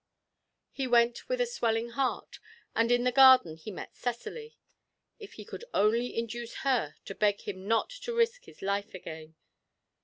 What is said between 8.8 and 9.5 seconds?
again!